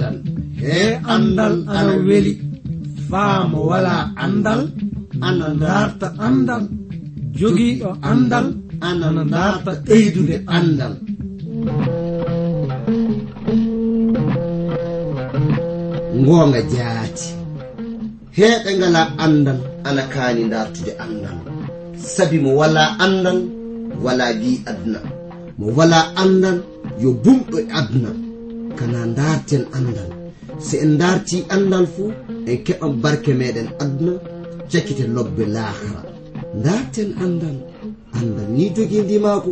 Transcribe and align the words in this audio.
andal. 0.00 0.16
E 0.62 0.98
andal 1.14 1.54
ana 1.68 1.94
weli. 2.06 2.34
Faamo 3.10 3.58
wala 3.70 4.14
andal 4.24 4.60
ana 5.20 5.46
darta 5.62 6.08
andal. 6.26 6.62
Jogiiɗo 7.38 7.90
andal 8.10 8.46
ana 8.88 9.24
darta 9.34 9.70
ɓeydude 9.86 10.36
andal. 10.56 10.94
Ngoonga 16.20 16.60
jaati. 16.72 17.28
Heeɓe 18.38 18.70
ngala 18.78 19.02
andal 19.24 19.58
ana 19.88 20.02
kaani 20.12 20.42
dartude 20.52 20.92
andal. 21.04 21.36
Sabi 22.14 22.38
mo 22.44 22.50
wala 22.60 22.82
andal 23.04 23.59
wala 24.04 24.24
mbi 24.36 24.50
aduna. 24.70 25.00
Mo 25.58 25.66
wala 25.78 25.98
andal 26.22 26.58
yo 27.02 27.10
bumɗo 27.22 27.56
e 27.60 27.64
aduna. 27.78 28.10
Kana 28.78 29.00
darten 29.18 29.64
andal 29.76 30.10
se 30.66 30.76
en 30.84 30.92
darti 31.00 31.36
andal 31.54 31.86
fuu 31.94 32.10
en 32.50 32.58
keɓan 32.66 32.92
barke 33.02 33.30
meɗen 33.40 33.68
aduna 33.82 34.12
cakkite 34.70 35.04
lobbe 35.14 35.44
lahara 35.56 36.00
darten 36.64 37.10
andal 37.24 37.56
andal 38.18 38.48
ni 38.56 38.64
jogi 38.76 38.98
ndimako 39.04 39.50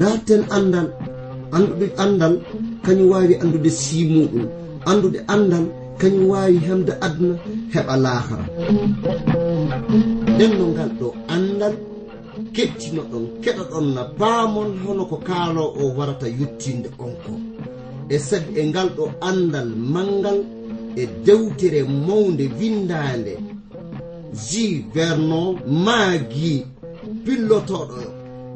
darten 0.00 0.42
andal 0.56 0.88
anduɗe 1.56 1.86
andal 2.04 2.34
kañum 2.84 3.08
wawi 3.12 3.34
andude 3.42 3.70
simuɗum 3.82 4.44
andude 4.90 5.18
andal 5.34 5.64
kañum 6.00 6.24
wawi 6.32 6.56
hemde 6.66 6.92
aduna 7.06 7.34
heɓa 7.74 7.94
lahara 8.04 8.44
nden 10.34 10.50
no 10.58 10.64
ngal 10.72 10.90
ɗo 11.00 11.08
andal 11.34 11.74
kettino 12.56 13.02
ɗon 13.10 13.24
kettinoɗon 13.42 13.42
keɗoɗon 13.44 13.86
na 13.94 14.02
baamon 14.18 14.70
hono 14.82 15.02
ko 15.10 15.16
kaalo 15.28 15.62
o 15.80 15.82
warata 15.96 16.26
yettinde 16.38 16.88
on 17.04 17.12
ko 17.24 17.32
e 18.08 18.16
sabi 18.28 18.50
e 18.60 18.62
ngal 18.70 18.88
ɗo 18.96 19.04
andal 19.28 19.68
mangal 19.94 20.38
e 20.96 21.04
dewtere 21.26 21.80
mawnde 22.06 22.44
windande 22.58 23.34
ji 24.46 24.64
verno 24.94 25.40
maagi 25.84 26.54
pillotoɗo 27.24 28.00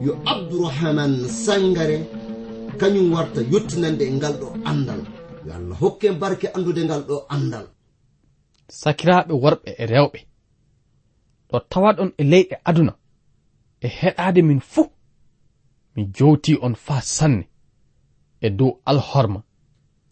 yo 0.05 0.13
abdourahaman 0.33 1.13
sangare 1.45 1.99
kañum 2.81 3.09
warta 3.15 3.41
yettinande 3.53 4.05
e 4.11 4.13
ngal 4.19 4.35
ɗo 4.41 4.49
andal 4.71 5.01
yo 5.47 5.51
allah 5.59 5.77
hokke 5.83 6.09
barke 6.21 6.47
andude 6.57 6.83
ngal 6.89 7.03
ɗo 7.09 7.17
andal 7.35 7.67
sakiraaɓe 8.81 9.33
worɓe 9.43 9.69
e 9.83 9.85
rewɓe 9.93 10.19
ɗo 11.51 11.57
tawaɗon 11.71 12.11
e 12.17 12.25
leyɗe 12.33 12.57
aduna. 12.71 12.93
e 13.81 13.89
heɗade 13.89 14.43
min 14.43 14.61
fuu. 14.61 14.87
Mi 15.95 16.03
jowti 16.17 16.59
on 16.63 16.75
faa 16.75 17.01
sanne 17.01 17.45
e 18.41 18.51
dow 18.51 18.81
alhorma 18.91 19.43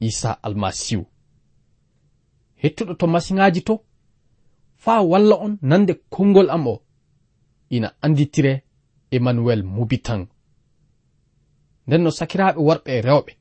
isa 0.00 0.30
almasihu 0.42 1.04
hettuɗo 2.62 2.94
to 2.94 3.06
masiŋaji 3.06 3.60
to 3.68 3.74
faa 4.82 5.00
walla 5.10 5.34
on 5.44 5.58
nande 5.62 5.92
konngol 6.14 6.50
am 6.50 6.66
o 6.66 6.82
ina 7.70 7.88
anditire 8.04 8.52
emmanuel 9.10 9.62
mubitan 9.74 10.22
nden 11.86 12.02
no 12.02 12.10
sakiraaɓe 12.18 12.60
worɓe 12.66 12.90
e 12.98 13.00
rewɓe 13.06 13.32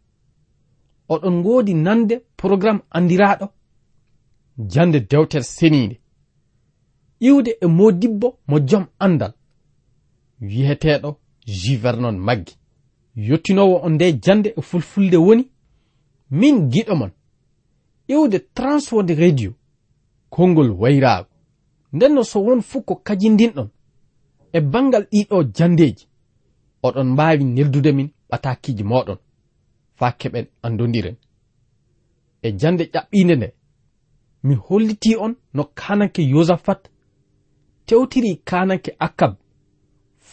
oɗon 1.14 1.36
ngoodi 1.40 1.74
nande 1.74 2.16
programme 2.42 2.82
anndiraaɗo 2.96 3.48
jande 4.74 5.00
dewtere 5.10 5.44
seniinde. 5.44 5.96
Iwde 7.20 7.52
e 7.62 7.68
modibbo 7.68 8.28
mo 8.48 8.60
jom 8.60 8.86
andal 9.00 9.34
wiyeteɗo 10.42 11.18
juvernon 11.46 12.18
maggi. 12.18 12.56
Yottinowo 13.16 13.76
on 13.86 13.94
nde 13.94 14.20
jande 14.24 14.54
e 14.58 14.62
fulfulde 14.62 15.18
woni 15.18 15.44
min 16.32 16.70
giɗo 16.72 16.96
mon 16.96 17.12
iwde 18.08 18.40
transwode 18.54 19.16
radio 19.16 19.54
konngol 20.30 20.70
wayraago. 20.72 21.30
Nden 21.94 22.14
no 22.14 22.24
so 22.24 22.40
won 22.40 22.62
fuu 22.62 22.82
ko 22.82 22.96
kajindinɗon 22.96 23.70
e 24.54 24.60
bangal 24.62 25.04
ɗiɗo 25.12 25.44
jandeji 25.56 26.06
oɗon 26.84 27.08
mbaawi 27.14 27.44
neldude 27.44 27.92
min 27.92 28.10
ɓatakiji 28.30 28.84
moɗon 28.84 29.20
faa 29.98 30.12
keɓen 30.20 30.46
andodiren 30.66 31.18
e 32.46 32.52
jande 32.60 32.84
ƴaɓɓinde 32.94 33.36
nde 33.38 33.48
mi 34.44 34.56
holliti 34.66 35.16
on 35.16 35.34
no 35.54 35.64
kananke 35.80 36.22
yosafat 36.34 36.82
tewtiri 37.88 38.32
kananke 38.50 38.92
akab 39.00 39.34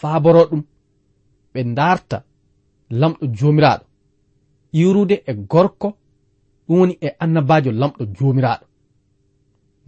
faaboro 0.04 0.42
ɗum. 0.50 0.62
Ɓe 1.52 1.60
darta 1.76 2.16
lamɗo 3.00 3.24
jomiraɗo 3.38 3.84
iwrude 4.80 5.16
e 5.30 5.32
gorko 5.50 5.88
ɗum 6.66 6.78
woni 6.78 6.94
e 7.06 7.08
annabajo 7.22 7.70
lamɗo 7.80 8.02
jomiraɗo 8.16 8.66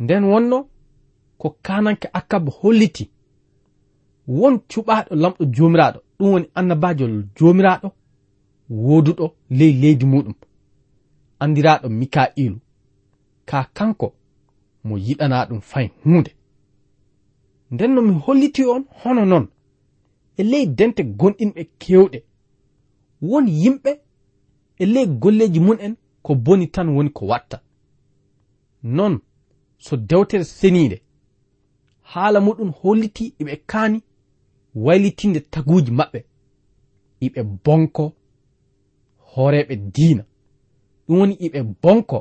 nden 0.02 0.24
wonno 0.32 0.58
ko 1.40 1.46
kananke 1.64 2.06
akkaba 2.18 2.50
holliti 2.58 3.04
won 4.38 4.54
cuɓaɗo 4.70 5.10
lamɗo 5.22 5.42
jomiraɗo 5.54 5.98
ɗum 6.18 6.28
woni 6.32 6.46
annabajo 6.58 7.04
jomiraɗo 7.36 7.88
woduɗo 8.86 9.26
ley 9.58 9.72
leydi 9.80 10.06
muɗum. 10.12 10.34
Andiraɗo 11.42 11.88
mika'ilu 11.98 12.58
ka 13.48 13.58
kanko 13.76 14.06
mo 14.86 14.94
yiɗana 15.06 15.46
ɗum 15.48 15.60
fay 15.70 15.86
hunde 16.04 16.30
nden 17.72 17.90
no 17.94 18.00
mi 18.02 18.12
holliti 18.24 18.62
on 18.74 18.84
hono 19.02 19.24
non. 19.32 19.46
e 20.36 20.42
ley 20.42 20.66
dente 20.66 21.02
gonɗinɓe 21.18 21.62
kewɗe. 21.80 22.18
Won 23.22 23.46
yimɓe 23.48 23.90
e 24.78 24.86
ley 24.86 25.06
golleji 25.06 25.60
mun'en 25.60 25.94
ko 26.22 26.34
boni 26.34 26.66
tan 26.74 26.88
woni 26.88 27.10
ko 27.10 27.26
watta. 27.26 27.62
Non 28.82 29.20
so 29.78 29.96
dewtere 29.96 30.44
seniide 30.44 31.02
haala 32.02 32.40
muɗum 32.40 32.70
holliti 32.80 33.34
iɓe 33.40 33.54
kaani 33.70 33.98
waylitinde 34.74 35.40
taguji 35.40 35.90
maɓɓe 35.98 36.20
iɓe 37.26 37.40
bonko 37.64 38.04
horeɓe 39.32 39.76
diina. 39.94 40.24
Ɗum 41.06 41.18
woni 41.18 41.34
iɓe 41.46 41.60
bonko 41.82 42.18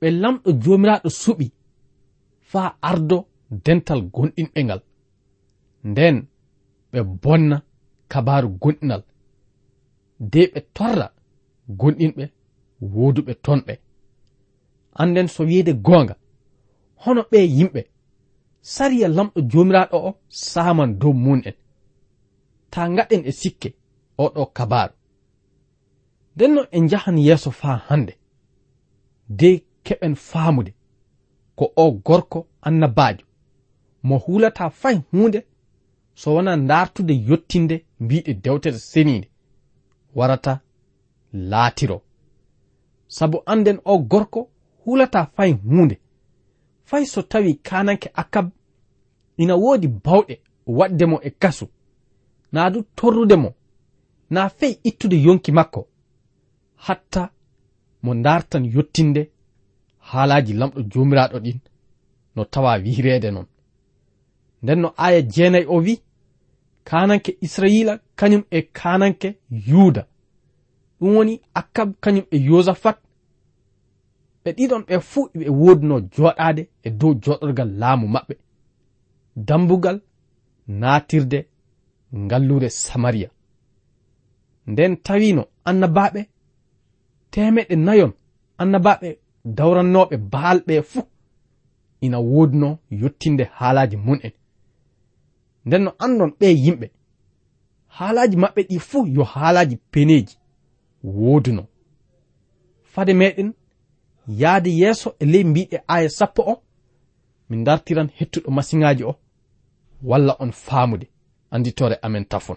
ɓe 0.00 0.06
lamɗo 0.22 0.48
jomiraɗo 0.62 1.08
suɓi 1.22 1.46
faa 2.50 2.68
ardo 2.82 3.16
dental 3.64 4.00
gonɗinɓe 4.14 4.60
ngal. 4.64 4.80
Nden 5.84 6.16
ɓe 6.96 7.02
bonna 7.22 7.56
kabaru 8.08 8.48
gonɗinal 8.62 9.02
de 10.32 10.40
ɓe 10.52 10.60
torra 10.76 11.06
gonɗinɓe 11.80 12.24
woduɓe 12.94 13.32
tonɓe 13.44 13.74
anden 15.00 15.28
so 15.28 15.42
wiide 15.48 15.72
goonga 15.86 16.14
hono 17.02 17.22
ɓe 17.30 17.38
yimɓe 17.56 17.80
sariya 18.60 19.08
lamɗo 19.16 19.40
jomiraɗo 19.50 19.96
o 20.08 20.10
saman 20.28 20.98
dow 21.00 21.12
mun 21.24 21.40
en 21.48 21.56
ta 22.70 22.88
gaɗen 22.96 23.22
e 23.30 23.32
sikke 23.40 23.68
oɗo 24.24 24.46
kabaru. 24.56 24.94
Nden 26.34 26.54
no 26.54 26.62
en 26.76 26.88
jahan 26.88 27.18
yeeso 27.26 27.50
faa 27.50 27.76
hande. 27.88 28.14
De 29.28 29.48
keɓen 29.84 30.14
faamude 30.14 30.72
ko 31.56 31.64
o 31.76 31.90
gorko 32.06 32.46
annabajo 32.66 33.24
mo 34.02 34.16
hulata 34.18 34.70
fay 34.70 34.96
hunde 35.10 35.40
so 36.20 36.34
wona 36.34 36.56
dartude 36.56 37.14
yottinde 37.28 37.76
mbiɗe 38.00 38.32
dewtere 38.34 38.78
seninde 38.78 39.28
warata 40.14 40.60
laatiro. 41.32 42.02
Sabu 43.08 43.42
anden 43.46 43.78
o 43.84 43.98
gorko 43.98 44.40
hulata 44.84 45.26
fay 45.36 45.52
hunde 45.52 45.96
fay 46.84 47.04
so 47.06 47.22
tawi 47.22 47.54
kananke 47.54 48.10
akab 48.14 48.50
ina 49.36 49.54
woodi 49.56 49.88
bawɗe 49.88 50.34
wadde 50.66 51.06
mo 51.06 51.20
e 51.22 51.30
kasu. 51.30 51.66
Naa 52.52 52.70
du 52.70 52.82
torrude 52.96 53.36
mo 53.36 53.50
naa 54.30 54.48
fey 54.48 54.74
ittude 54.84 55.16
yonki 55.22 55.52
makko. 55.52 55.88
Hatta 56.76 57.30
mo 58.02 58.14
dartan 58.14 58.64
yottinde 58.74 59.30
haalaji 59.98 60.52
lamɗo 60.52 60.80
jomiraɗo 60.92 61.38
ɗin 61.44 61.58
no 62.36 62.44
tawa 62.44 62.72
wiireede 62.82 63.30
non. 63.30 63.46
Nden 64.62 64.80
no 64.80 64.92
aya 64.96 65.22
jeenayi 65.22 65.66
o 65.68 65.76
wi 65.84 66.00
kananke 66.88 67.30
israila 67.46 67.92
kañum 68.18 68.42
e 68.50 68.60
kananke 68.78 69.28
yuuda 69.68 70.02
ɗum 70.98 71.10
woni 71.16 71.34
akkab 71.60 71.88
kañum 72.02 72.24
e 72.30 72.36
yosafat. 72.48 72.98
Ɓe 74.42 74.50
ɗiɗon 74.56 74.82
ɓe 74.88 74.94
fuu 75.10 75.24
ɓe 75.38 75.46
woodino 75.60 75.96
joɗade 76.14 76.62
e 76.86 76.88
dow 77.00 77.12
joɗorgal 77.22 77.70
laamu 77.80 78.06
maɓɓe. 78.14 78.34
Dambugal 79.46 79.98
naatirde 80.80 81.38
ngallure 82.24 82.68
samariya 82.70 83.28
nden 84.70 84.92
tawino 85.06 85.42
annabaɓe 85.68 86.20
temeɗe 87.32 87.74
nayon 87.86 88.12
annabaɓe 88.62 89.08
dawrannoɓe 89.56 90.16
baalɓe 90.32 90.74
fuu 90.90 91.04
ina 92.04 92.18
woodino 92.30 92.68
yottinde 93.00 93.44
haalaji 93.58 93.96
mun 93.96 94.18
en 94.26 94.32
nden 95.66 95.82
no 95.84 95.90
andon 95.98 96.30
ɓe 96.40 96.46
yimɓe. 96.64 96.86
Haalaji 97.96 98.36
maɓɓe 98.42 98.60
ɗi 98.68 98.78
fuu 98.88 99.06
yo 99.06 99.24
haalaji 99.24 99.76
peneji 99.92 100.36
wooduno 101.02 101.62
fade 102.92 103.12
meɗen 103.20 103.52
yahde 104.40 104.70
yeeso 104.80 105.08
e 105.18 105.24
ley 105.32 105.44
mbiɗe 105.44 105.78
aya 105.94 106.08
sappo 106.18 106.42
o 106.52 106.54
min 107.48 107.64
dartiran 107.64 108.08
hettuɗo 108.18 108.50
masiŋaji 108.50 109.04
o 109.04 109.14
walla 110.02 110.36
on 110.38 110.52
faamude. 110.52 111.06
Anditore 111.50 111.96
amen 112.02 112.24
tafon. 112.24 112.56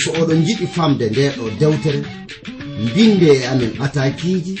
So 0.00 0.08
oɗon 0.20 0.40
jiɗi 0.46 0.66
famde 0.66 1.10
nde 1.10 1.22
ɗo 1.36 1.44
dewtere 1.60 2.00
mbinde 2.84 3.28
e 3.38 3.46
amen 3.52 3.72
atakiji 3.84 4.54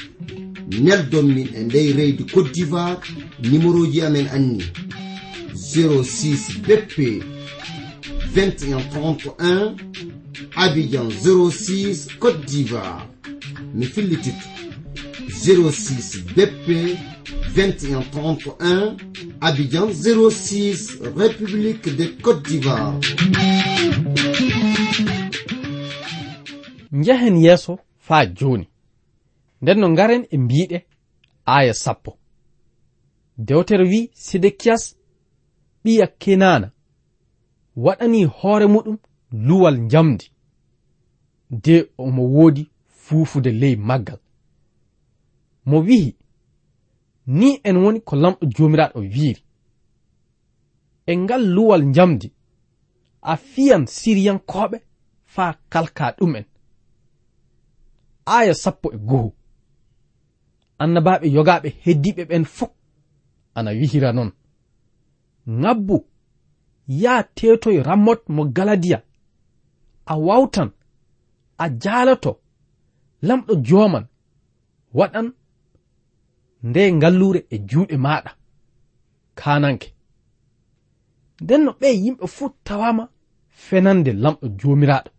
neldon 0.70 1.26
min 1.34 1.48
e 1.54 1.64
ndey 1.64 1.92
reydi 1.92 2.24
cote 2.26 2.52
d'ivoire 2.52 3.00
numéro 3.42 3.86
ji 3.86 4.02
amen 4.02 4.28
anni 4.32 4.64
06 5.54 6.60
bp 6.66 7.22
2131 8.34 9.76
abidjan 10.56 11.10
06 11.10 12.08
cote 12.18 12.44
d'ivoire. 12.46 13.06
Mi 13.74 13.86
fillititto 13.86 14.48
06 15.28 16.24
bp 16.36 16.96
2131 17.54 18.96
abidjan 19.40 19.88
06 19.92 20.98
république 21.16 21.96
de 21.96 22.06
cote 22.22 22.48
d'ivoire. 22.48 22.92
Njehen 26.92 27.36
yeeso 27.36 27.78
faa 27.98 28.26
jooni. 28.26 28.68
nden 29.62 29.78
no 29.80 29.88
ngaren 29.88 30.26
e 30.30 30.36
mbiɗe 30.38 30.86
aya 31.44 31.74
sappo. 31.74 32.18
Dewtere 33.36 33.84
wi 33.84 34.10
sidekiyas 34.12 34.96
ɓiya 35.84 36.06
kenana 36.06 36.72
waɗani 37.76 38.24
hoore 38.24 38.66
muɗum 38.66 38.96
luwal 39.32 39.76
njamdi 39.80 40.26
de 41.50 41.90
omo 41.98 42.22
woodi 42.34 42.70
fuufude 42.88 43.50
ley 43.50 43.76
maggal. 43.76 44.18
Mo 45.64 45.78
wihi 45.80 46.16
ni 47.26 47.60
en 47.64 47.76
woni 47.76 48.00
ko 48.00 48.16
lamɗo 48.16 48.46
jomiraɗo 48.54 49.00
wiiri. 49.00 49.42
E 51.06 51.16
ngal 51.16 51.42
luwal 51.54 51.82
njamdi 51.84 52.32
a 53.22 53.36
fiyan 53.36 53.86
siriyankoɓe 53.86 54.78
faa 55.24 55.52
kalka 55.72 56.14
ɗum'en. 56.18 56.44
Aya 58.26 58.54
sappo 58.54 58.92
e 58.92 58.98
goho. 58.98 59.37
annabaɓe 60.82 61.26
yogaɓe 61.36 61.68
heddiɓe 61.84 62.22
ɓen 62.30 62.44
fof 62.44 62.70
ana 63.54 63.70
wihira 63.78 64.12
non. 64.12 64.30
Ngabbu 65.60 65.96
ya 66.88 67.22
tetoye 67.22 67.82
rammot 67.82 68.20
mo 68.28 68.42
galadiya 68.56 68.98
a 70.06 70.14
wawtan 70.26 70.70
a 71.58 71.68
jalato 71.82 72.40
lamɗo 73.22 73.54
joman. 73.66 74.06
Waɗan 74.94 75.26
nde 76.62 76.92
ngallure 76.92 77.40
e 77.50 77.56
juuɗe 77.68 77.96
maɗa. 77.96 78.30
Kananke. 79.34 79.88
Nden 81.42 81.64
no 81.64 81.72
ɓe 81.80 81.88
yimɓe 82.02 82.26
fuu 82.26 82.48
tawama 82.64 83.04
fenande 83.48 84.12
lamɗo 84.22 84.46
jomiraɗo. 84.58 85.10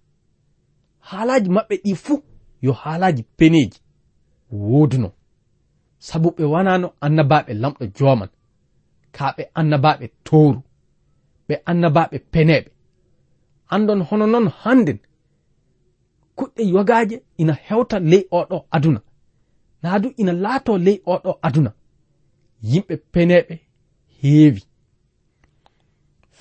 Haalaji 1.07 1.49
maɓɓe 1.55 1.75
ɗi 1.83 1.95
fuu 1.95 2.23
yo 2.61 2.71
haalaji 2.81 3.23
peneji. 3.37 3.79
Woduno. 4.51 5.09
sabu 6.07 6.29
ɓe 6.37 6.43
wanano 6.53 6.87
annabaɓe 7.05 7.51
lamɗo 7.61 7.83
joman 7.97 8.29
ka 9.15 9.25
ɓe 9.35 9.43
annabaɓe 9.59 10.05
toru 10.27 10.59
ɓe 11.47 11.55
annabaɓe 11.69 12.17
peneɓe. 12.33 12.69
Andon 13.73 14.01
hono 14.07 14.25
noon 14.33 14.47
hannden 14.61 14.99
kuɗɗe 16.37 16.61
yogaje 16.73 17.15
ina 17.41 17.53
hewta 17.65 17.97
ley 18.11 18.23
oɗo 18.39 18.57
aduna. 18.75 18.99
Naa 19.83 19.97
du 20.01 20.07
ina 20.21 20.33
laato 20.43 20.71
ley 20.85 20.97
oɗo 21.13 21.31
aduna. 21.47 21.71
Yimɓe 22.71 22.95
peneɓe 23.13 23.55
heewi. 24.19 24.61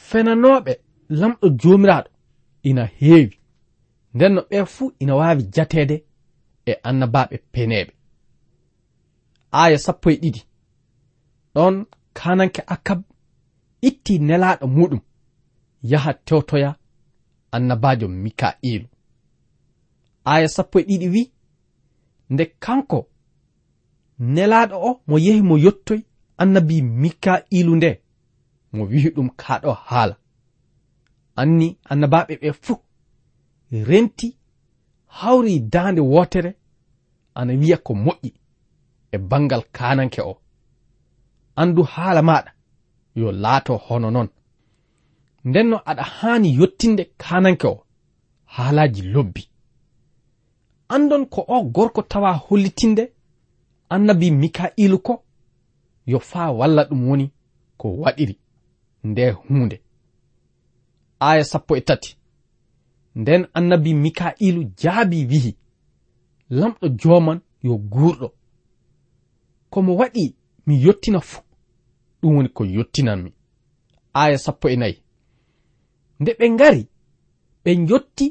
Fenanoɓe 0.09 0.73
lamɗo 1.21 1.47
jomiraɗo 1.61 2.11
ina 2.69 2.83
heewi. 3.01 3.35
Nden 4.15 4.33
no 4.35 4.41
ɓe 4.51 4.59
fuu 4.75 4.93
ina 5.03 5.13
waawi 5.21 5.43
jateede 5.55 5.97
e 6.71 6.73
annabaɓe 6.89 7.37
peneɓe. 7.53 7.93
aya 9.51 9.79
sappo 9.79 10.11
e 10.11 10.17
ɗiɗi. 10.23 10.41
Ɗon 11.55 11.87
kananke 12.13 12.63
akab 12.67 13.03
itti 13.89 14.19
nelaɗo 14.19 14.67
muɗum 14.67 15.01
yaha 15.91 16.13
tewtoya 16.27 16.71
annabajo 17.55 18.09
mika'ilu 18.09 18.87
aya 20.25 20.49
sappo 20.49 20.79
e 20.81 20.83
ɗiɗi 20.89 21.09
wi 21.15 21.23
nde 22.31 22.45
kanko 22.65 22.99
nelaɗo 24.35 24.77
o 24.89 25.01
mo 25.07 25.17
yehi 25.19 25.43
mo 25.49 25.55
yottoy 25.65 26.01
annabi 26.43 26.77
mika'ilu 26.83 27.77
nde 27.77 27.91
mo 28.73 28.83
wihi 28.91 29.09
ɗum 29.15 29.29
kaɗo 29.41 29.73
haala. 29.89 30.17
Anni 31.41 31.79
annabaɓe 31.91 32.35
ɓe 32.41 32.49
fuu 32.63 32.77
renti 33.89 34.29
hawri 35.07 35.61
dande 35.73 36.01
wotere 36.01 36.51
ana 37.35 37.53
wiya 37.61 37.77
ko 37.77 37.93
moƴƴi. 37.95 38.31
e 39.13 39.19
bangal 39.19 39.63
kananke 39.73 40.21
o. 40.21 40.39
Andu 41.57 41.83
haala 41.83 42.23
maɗa 42.23 42.51
yo 43.15 43.33
laato 43.33 43.77
hono 43.77 44.11
non 44.11 44.29
ndenno 45.45 45.77
aɗa 45.91 46.03
haani 46.03 46.55
yottinde 46.59 47.05
kananke 47.23 47.67
o 47.67 47.85
haalaji 48.45 49.03
lobbi. 49.03 49.43
Andon 50.89 51.27
ko 51.27 51.45
o 51.49 51.63
gorko 51.65 52.03
tawa 52.03 52.33
hollitinde 52.33 53.13
annabi 53.91 54.31
mika'ilu 54.31 54.99
ko 54.99 55.25
yo 56.07 56.19
faa 56.19 56.51
walla 56.51 56.83
ɗum 56.85 57.09
woni 57.09 57.27
ko 57.77 57.89
waɗiri 58.03 58.39
nde 59.05 59.31
hunde 59.31 59.83
aya 61.21 61.45
sappo 61.45 61.77
e 61.77 61.81
tati 61.81 62.17
nden 63.15 63.47
annabi 63.55 63.95
mika'ilu 63.95 64.65
jaabi 64.81 65.27
wihi 65.31 65.57
lamɗo 66.51 66.89
joman 67.01 67.41
yo 67.63 67.75
guurɗo. 67.79 68.38
komo 69.71 69.93
waɗi 70.01 70.25
mi 70.67 70.75
yottina 70.85 71.21
fuu. 71.21 71.43
Ɗum 72.21 72.35
woni 72.37 72.49
ko 72.57 72.63
yottinanmi 72.65 73.31
aya 74.21 74.39
sappo 74.39 74.69
e 74.69 74.77
nayi. 74.77 74.97
Nde 76.21 76.31
ɓe 76.39 76.47
ngari 76.55 76.83
ɓe 77.65 77.71
jotti 77.89 78.27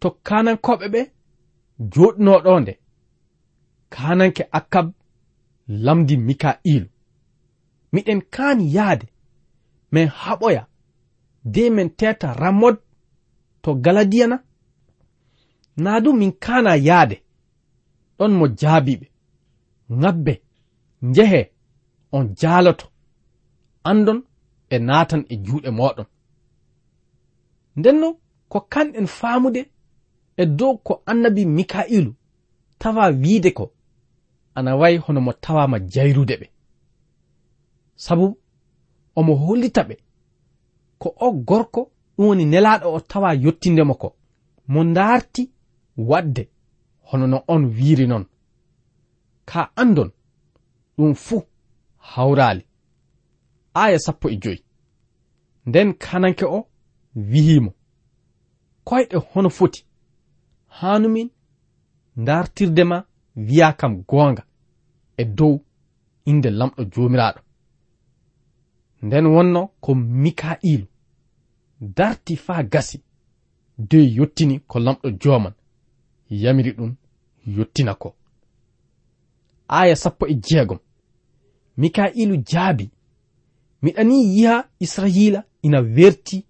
to 0.00 0.08
kanankoɓe 0.26 0.86
ɓe 0.94 1.00
joɗinoɗo 1.92 2.60
nde 2.60 2.72
kananke 3.94 4.42
akkab 4.58 4.86
lamdi 5.84 6.14
mika'ilu 6.16 6.88
miɗen 7.92 8.20
kaani 8.34 8.64
yahde 8.76 9.06
min 9.92 10.08
haɓoya 10.20 10.62
de 11.44 11.62
min 11.70 11.88
teta 11.98 12.28
ramod 12.40 12.76
to 13.62 13.70
galadiyana. 13.84 14.36
Na 15.76 16.00
du 16.00 16.12
min 16.12 16.32
kana 16.32 16.76
yahde 16.76 17.16
ɗon 18.18 18.32
mo 18.38 18.46
jaabiɓe 18.60 19.06
ngabbe 19.98 20.32
njehe 21.02 21.52
on 22.12 22.34
jaaloto 22.40 22.86
andon 23.84 24.22
e 24.70 24.78
naatan 24.78 25.24
e 25.28 25.34
juuɗe 25.44 25.70
moɗon 25.78 26.06
ndenno 27.76 28.08
ko 28.48 28.58
kanɗen 28.72 29.06
faamude 29.06 29.62
e 30.36 30.46
dow 30.46 30.74
ko 30.86 31.02
annabi 31.10 31.42
mika'ilu 31.46 32.12
tawa 32.78 33.04
wiide 33.22 33.50
ko 33.58 33.64
ana 34.54 34.76
wayi 34.76 34.96
hono 35.04 35.20
mo 35.20 35.32
tawama 35.32 35.78
jayrude 35.92 36.34
ɓe. 36.40 36.46
Sabu 37.96 38.38
omo 39.16 39.34
hollita 39.34 39.82
ɓe 39.88 39.96
ko 40.98 41.08
o 41.16 41.32
gorko 41.32 41.80
ɗum 42.16 42.26
woni 42.28 42.44
nelaɗo 42.44 42.86
o 42.96 43.00
tawa 43.00 43.34
yottindemo 43.34 43.94
ko 43.94 44.08
mo 44.68 44.84
darti 44.84 45.50
wadde 45.96 46.42
hono 47.08 47.26
no 47.26 47.38
on 47.48 47.62
wiiri 47.76 48.06
noon 48.06 48.24
ka 49.44 49.72
andon 49.76 50.10
ɗum 51.00 51.14
fuu 51.14 51.42
hawraali. 51.96 52.64
Aya 53.74 53.98
sappo 53.98 54.28
e 54.30 54.36
joyi. 54.36 54.64
Nden 55.66 55.94
kananke 55.94 56.44
o 56.44 56.66
wihiimo 57.30 57.72
koyɗe 58.84 59.16
hono 59.32 59.50
foti. 59.50 59.80
Hanumin 60.78 61.28
dartirde 62.26 62.84
ma 62.84 62.98
wiya 63.36 63.68
kam 63.80 63.92
goonga 64.08 64.42
e 65.16 65.24
dow 65.24 65.54
inde 66.30 66.50
lamɗo 66.58 66.82
joomiraaɗo. 66.92 67.40
Nden 69.02 69.26
wonno 69.34 69.62
ko 69.80 69.94
mika'ilu 69.94 70.86
darti 71.96 72.36
faa 72.36 72.62
gasi 72.72 72.98
dey 73.90 74.06
yottini 74.16 74.56
ko 74.70 74.78
lamɗo 74.78 75.08
jooman. 75.22 75.54
Yamiri 76.42 76.72
ɗum 76.78 76.92
yottina 77.56 77.94
ko. 77.94 78.08
Aya 79.68 79.96
sappo 79.96 80.26
e 80.26 80.34
jeegom. 80.34 80.78
mika'ilu 81.76 82.36
jaabi 82.36 82.90
miɗani 83.82 84.16
yiha 84.36 84.68
israila 84.80 85.44
ina 85.62 85.80
werti 85.80 86.46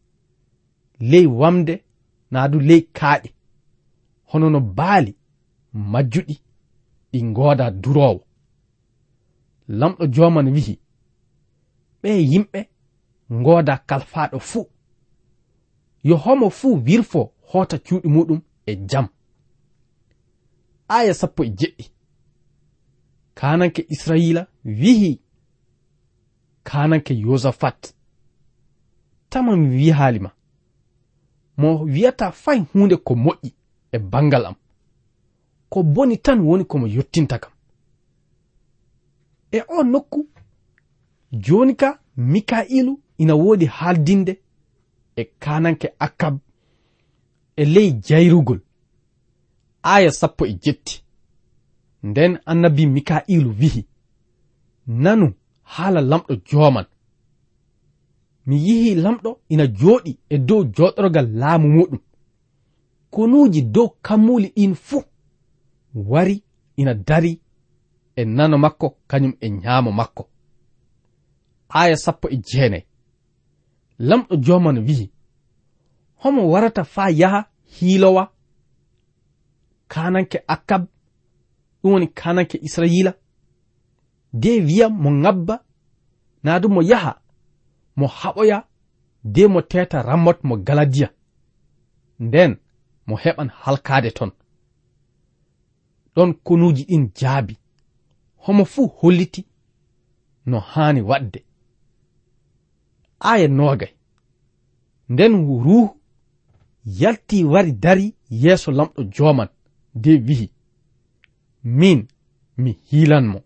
ley 1.01 1.27
wamde 1.27 1.85
naa 2.31 2.49
du 2.49 2.61
ley 2.61 2.81
kaaɗe. 2.93 3.29
Hono 4.31 4.51
no 4.51 4.61
baali 4.61 5.17
majjuɗi 5.93 6.37
ɗi 7.13 7.19
ngooda 7.25 7.71
duroowo. 7.71 8.23
Lamɗo 9.69 10.05
jooman 10.15 10.49
wi'i 10.55 10.75
ɓe 12.03 12.11
yimɓe 12.31 12.61
ngooda 13.33 13.75
kalfaaɗo 13.89 14.39
fuu. 14.39 14.67
Yo 16.03 16.17
homo 16.17 16.51
fuu 16.51 16.83
wirfo 16.87 17.21
hoota 17.49 17.77
cuuɗi 17.79 18.09
muɗum 18.15 18.41
e 18.67 18.73
jam. 18.91 19.07
Aya 20.89 21.15
sappo 21.15 21.45
e 21.45 21.49
jeɗɗi 21.59 21.85
kananke 23.41 23.87
israila 23.89 24.47
wihi 24.65 25.21
kananke 26.63 27.15
yosafat. 27.15 27.95
Tama 29.29 29.57
mi 29.57 29.77
wi 29.77 29.91
haalima 29.91 30.31
mo 31.57 31.81
wiyata 31.83 32.33
fay 32.33 32.59
hunde 32.73 32.97
ko 32.97 33.15
moƴƴi 33.15 33.53
e 33.93 33.99
bangal 33.99 34.47
am 34.47 34.55
ko 35.69 35.83
boni 35.83 36.17
tan 36.19 36.41
woni 36.41 36.65
komo 36.65 36.87
yottinta 36.87 37.39
kam 37.39 37.53
e 39.53 39.61
o 39.69 39.83
nokku 39.83 40.27
joni 41.33 41.75
ka 41.77 41.99
mikailu 42.17 43.01
ina 43.19 43.35
woodi 43.35 43.67
haaldinde 43.67 44.41
e 45.17 45.25
kananke 45.25 45.89
akab 45.99 46.39
e 47.57 47.65
ley 47.65 47.93
jayrugol. 47.93 48.61
Aya 49.83 50.13
sappo 50.13 50.47
e 50.47 50.53
jetti 50.53 51.05
nden 52.03 52.39
annabi 52.51 52.87
mika'ilu 52.87 53.51
wihi 53.61 53.83
nanu 54.87 55.27
haala 55.63 56.01
lamɗo 56.01 56.35
joman 56.49 56.87
mi 58.47 58.57
yihi 58.67 58.95
lamɗo 58.95 59.31
ina 59.53 59.65
jooɗi 59.79 60.13
e 60.29 60.37
dow 60.49 60.63
jooɗorgal 60.75 61.29
laamu 61.41 61.69
muɗum. 61.75 62.01
Konuuji 63.15 63.61
dow 63.75 63.89
kammuli 64.07 64.49
ɗin 64.57 64.75
fuu 64.87 65.03
wari 66.11 66.37
ina 66.81 66.95
dari 67.09 67.33
e 68.17 68.23
nano 68.37 68.57
makko 68.65 68.87
kañum 69.11 69.35
e 69.41 69.47
ñaamo 69.63 69.91
makko. 69.99 70.23
Aya 71.81 71.97
sappo 72.05 72.27
e 72.29 72.37
jeenayi 72.49 72.85
lamɗo 74.09 74.35
joman 74.45 74.79
wi'i 74.87 75.07
homo 76.23 76.43
warata 76.53 76.85
faa 76.85 77.11
yaha 77.21 77.41
hiilowa 77.75 78.25
kananke 79.93 80.39
akab 80.55 80.83
ɗum 81.83 81.93
woni 81.93 82.07
kanake 82.09 82.59
israila. 82.63 83.15
De 84.33 84.61
wiya 84.61 84.89
mo 84.89 85.11
ngabba 85.11 85.65
na 86.43 86.61
du 86.61 86.69
mo 86.69 86.83
yaha 86.83 87.21
mo 87.97 88.07
haɓoya 88.07 88.59
de 89.25 89.47
mo 89.47 89.61
teta 89.63 90.03
rammot 90.03 90.39
mo 90.45 90.57
galadiya 90.57 91.09
nden 92.21 92.57
mo 93.07 93.17
heɓan 93.17 93.49
halkade 93.63 94.11
ton. 94.11 94.31
Ɗon 96.15 96.35
konuji 96.45 96.85
ɗin 96.89 97.11
jaabi. 97.19 97.57
Homo 98.37 98.65
fuu 98.65 98.87
holliti 98.99 99.47
no 100.47 100.59
haani 100.61 101.01
waɗde. 101.01 101.45
Aya 103.21 103.49
nogay 103.49 103.93
nden 105.09 105.33
ruhu 105.65 106.01
yalti 106.85 107.45
wari 107.45 107.73
dari 107.73 108.15
yeeso 108.31 108.71
lamɗo 108.73 109.03
joman 109.15 109.49
de 109.95 110.11
wihi 110.27 110.53
min 111.65 112.07
mi 112.57 112.73
hilanmo 112.73 113.41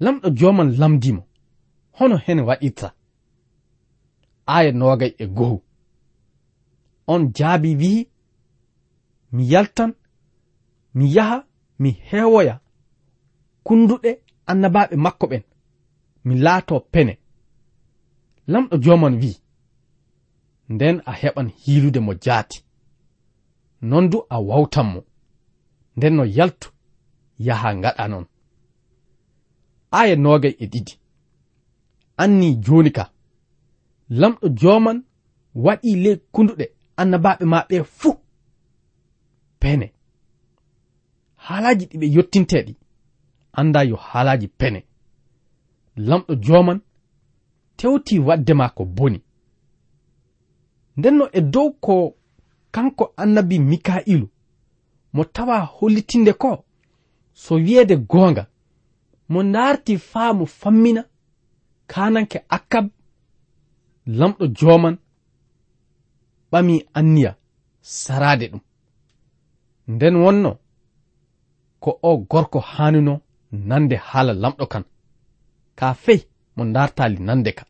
lamɗo 0.00 0.28
joman 0.38 0.76
lamdimo 0.78 1.22
hono 1.92 2.16
hen 2.16 2.40
waɗirta? 2.40 2.88
Aya 4.46 4.72
nogay 4.72 5.12
e 5.18 5.26
gohu. 5.26 5.62
On 7.06 7.22
jaabi 7.36 7.70
wi'i 7.80 8.08
mi 9.32 9.42
yaltan 9.52 9.92
mi 10.94 11.04
yaha 11.14 11.38
mi 11.78 11.90
hewoya 12.08 12.60
kunduɗe 13.64 14.10
annabaɓe 14.50 14.96
makko 15.04 15.26
ɓen 15.30 15.42
mi 16.24 16.34
laato 16.44 16.80
pene. 16.92 17.14
Lamɗo 18.52 18.76
joman 18.84 19.14
wi 19.22 19.32
nden 20.68 20.96
a 21.06 21.12
heɓan 21.20 21.48
hiilude 21.60 22.00
mo 22.00 22.12
jaati. 22.24 22.58
Non 23.82 24.08
du 24.10 24.18
a 24.28 24.36
wawtanmo. 24.48 25.00
nden 25.96 26.14
no 26.16 26.24
yaltu 26.24 26.68
yaha 27.46 27.68
ngaɗa 27.78 28.04
noon 28.08 28.26
aya 29.90 30.16
nogay 30.16 30.54
e 30.58 30.66
ɗiɗi. 30.72 30.92
Anni 32.22 32.48
joni 32.64 32.90
ka 32.96 33.04
lamɗo 34.20 34.46
joman 34.60 34.98
waɗi 35.64 35.90
ley 36.04 36.16
kunduɗe 36.32 36.64
annabaɓe 37.00 37.44
maɓe 37.52 37.76
fuu. 37.98 38.14
Pene. 39.60 39.86
Haalaji 41.44 41.84
ɗiɓe 41.90 42.06
yottinteɗi 42.14 42.72
anda 43.58 43.80
yo 43.90 43.96
haalaji 43.96 44.48
pene. 44.60 44.80
Lamɗo 46.08 46.32
joman 46.44 46.78
tewti 47.76 48.14
wadde 48.26 48.52
ma 48.54 48.66
ko 48.76 48.84
boni. 48.96 49.18
Nden 50.96 51.14
no 51.18 51.24
e 51.32 51.40
dow 51.40 51.68
ko 51.84 51.94
kanko 52.74 53.04
annabi 53.22 53.56
mika'ilu 53.58 54.26
mo 55.12 55.24
tawa 55.24 55.58
hollitinde 55.60 56.32
ko? 56.32 56.64
So 57.32 57.54
wiyeede 57.54 57.96
goonga 57.96 58.46
mo 59.28 59.42
naarti 59.42 59.98
faa 59.98 60.32
mo 60.32 60.46
fammina 60.46 61.04
kananke 61.86 62.38
akkab 62.48 62.86
lamɗo 64.06 64.46
jooman 64.58 64.96
ɓami 66.50 66.74
anniya 66.98 67.32
saraade 67.80 68.46
ɗum. 68.52 68.60
Nden 69.88 70.16
wonno 70.16 70.50
ko 71.82 71.90
o 72.02 72.16
gorko 72.30 72.58
haanino 72.60 73.20
nande 73.68 73.96
haala 73.96 74.32
lamɗo 74.42 74.66
kan 74.72 74.84
ka 75.78 75.94
fey 75.94 76.20
mo 76.56 76.64
dartali 76.74 77.18
nande 77.26 77.50
ka. 77.58 77.64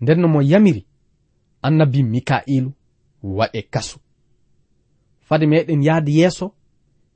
Nden 0.00 0.20
no 0.20 0.28
mo 0.28 0.40
yamiri 0.42 0.82
annabi 1.66 2.02
mika'ilu 2.02 2.70
waɗe 3.22 3.60
kasu. 3.72 3.98
fade 5.32 5.46
meɗen 5.46 5.82
yahde 5.82 6.12
yeeso 6.20 6.46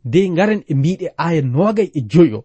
de 0.05 0.21
garen 0.37 0.63
e 0.71 0.75
mbiɗe 0.75 1.07
aya 1.27 1.43
nogay 1.43 1.89
e 1.99 2.01
joyi 2.11 2.33
o 2.39 2.45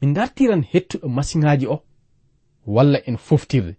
min 0.00 0.14
dartiran 0.14 0.62
hettuɗo 0.72 1.06
masiŋaji 1.16 1.66
o 1.74 1.76
walla 2.74 2.98
en 3.08 3.16
foftirde 3.26 3.72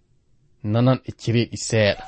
nanan 0.72 0.98
e 1.08 1.10
cereeɗi 1.20 1.56
seeɗa. 1.68 2.04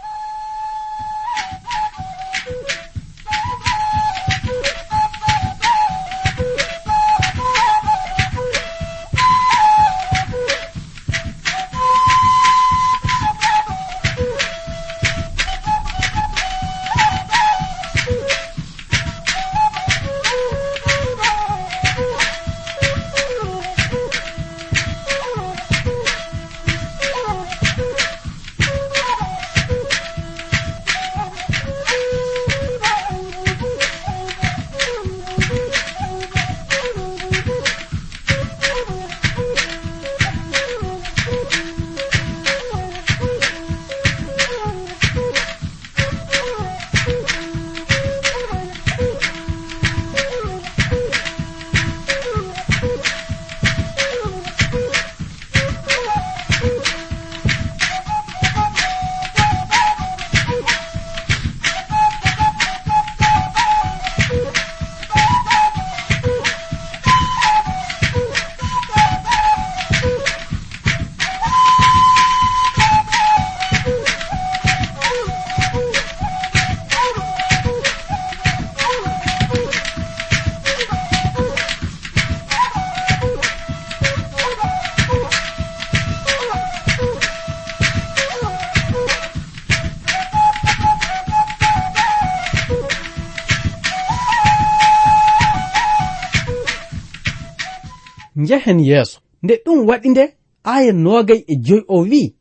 njehen 98.52 98.80
yeeso 98.80 99.20
nde 99.42 99.54
ɗum 99.64 99.78
waɗi 99.88 100.08
nde 100.10 100.24
aya 100.72 100.92
nogay 101.04 101.40
e 101.46 101.54
joyi 101.64 101.84
o 101.88 101.96
wi'i 102.10 102.34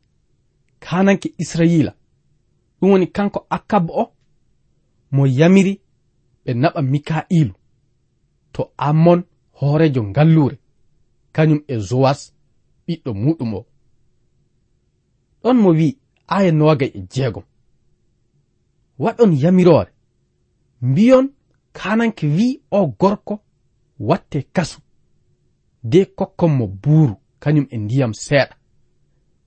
kananke 0.84 1.28
israila 1.42 1.92
ɗum 2.78 2.90
woni 2.92 3.06
kanko 3.16 3.46
akkaba 3.56 3.92
o 4.02 4.04
mo 5.14 5.22
yamiri 5.38 5.74
ɓe 6.44 6.50
naɓa 6.62 6.80
mika'ilu 6.92 7.54
to 8.52 8.62
ammon 8.88 9.20
hoorejo 9.58 10.02
ngallure 10.10 10.56
kañum 11.34 11.60
e 11.66 11.74
zowas 11.88 12.20
ɓiɗɗo 12.86 13.10
muɗum 13.22 13.54
o. 13.54 13.66
Ɗon 15.42 15.56
mo 15.62 15.70
wi 15.78 15.88
aya 16.36 16.52
nogay 16.52 16.90
e 16.94 17.00
jeegom 17.12 17.44
waɗon 19.02 19.32
yamirore 19.42 19.90
mbiyon 20.88 21.26
kananke 21.72 22.26
wi 22.36 22.46
o 22.70 22.86
gorko 23.00 23.34
watte 24.08 24.38
kasu. 24.52 24.81
de 25.82 26.04
kokkon 26.04 26.48
mo 26.56 26.66
buuru 26.66 27.14
kañum 27.40 27.66
e 27.70 27.76
ndiyam 27.78 28.12
seeɗa. 28.14 28.54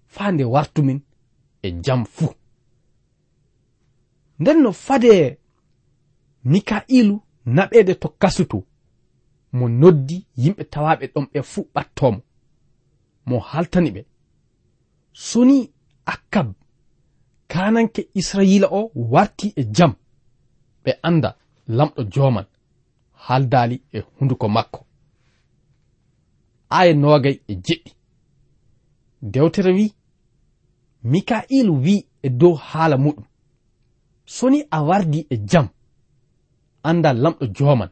Faa 0.07 0.31
nde 0.31 0.43
wartumin 0.43 0.99
e 1.61 1.71
jam 1.83 2.05
fuu. 2.05 2.33
Nden 4.39 4.61
no 4.63 4.71
fade 4.71 5.37
mika'ilu 6.43 7.21
naɓeede 7.45 7.93
to 8.01 8.07
kasutu 8.21 8.63
mo 9.53 9.67
noddi 9.69 10.17
yimɓe 10.37 10.63
tawaɓe 10.73 11.05
ɗon 11.13 11.25
ɓe 11.33 11.39
fuu 11.51 11.63
ɓattomo 11.73 12.19
mo 13.25 13.39
haltani 13.39 13.91
ɓe. 13.95 14.01
Soni 15.13 15.71
akkab 16.05 16.53
kananke 17.47 18.01
israila 18.13 18.67
o 18.71 18.91
warti 18.95 19.53
e 19.55 19.63
jam. 19.75 19.93
Ɓe 20.83 20.91
anda 21.07 21.37
lamɗo 21.67 22.03
joman 22.13 22.45
haldaali 23.25 23.81
e 23.93 23.99
hunduko 24.19 24.47
makko. 24.49 24.84
aya 26.69 26.93
nogay 26.93 27.41
e 27.47 27.53
jeɗɗi. 27.65 27.91
Dewtere 29.21 29.71
wi 29.73 29.93
mika'il 31.03 31.69
wi 31.69 32.05
e 32.23 32.29
dow 32.29 32.53
haala 32.55 32.97
muɗum. 32.97 33.25
Soni 34.25 34.59
a 34.71 34.83
wardi 34.83 35.27
e 35.29 35.37
jam 35.49 35.67
anda 36.83 37.13
lamɗo 37.13 37.45
joman 37.55 37.89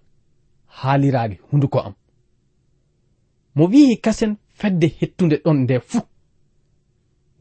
haaliraade 0.68 1.40
hunduko 1.52 1.80
am. 1.80 1.94
Mo 3.56 3.64
wi'i 3.72 3.98
kasen 4.02 4.38
fedde 4.60 4.88
hettunde 5.00 5.36
ɗon 5.44 5.58
nde 5.64 5.80
fuu. 5.80 6.02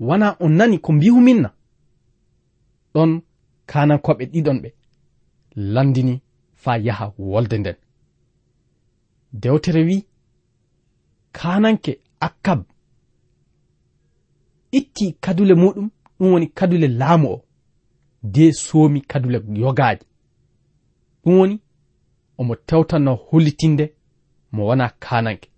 Wana 0.00 0.36
on 0.40 0.52
nani 0.56 0.78
ko 0.78 0.92
mbihuminna 0.92 1.54
ɗon 2.94 3.22
kanankoɓe 3.66 4.24
ɗiɗon 4.32 4.58
ɓe 4.62 4.68
landini 5.56 6.20
faa 6.54 6.78
yaha 6.78 7.12
wolde 7.18 7.58
nden. 7.58 7.76
Dewtere 9.32 9.82
wi 9.84 10.06
kananke 11.32 12.00
akkab. 12.20 12.60
Itti 14.72 15.12
kadule 15.20 15.54
muɗum 15.54 15.90
ɗum 16.18 16.32
woni 16.32 16.46
kadule 16.48 16.88
laamu 16.88 17.28
o. 17.34 17.44
De 18.22 18.52
soomi 18.52 19.00
kadule 19.00 19.38
yogaaje 19.62 20.04
ɗum 21.24 21.38
woni 21.38 21.60
omo 22.38 22.54
tewtanno 22.56 23.14
hollitinde 23.14 23.84
mo 24.52 24.66
wona 24.66 24.88
kananke. 25.04 25.48